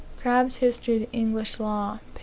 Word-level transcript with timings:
Crabbe's 0.19 0.55
History 0.55 0.95
of 0.95 1.01
the 1.01 1.11
English 1.15 1.59
Law, 1.59 1.99
p. 2.15 2.19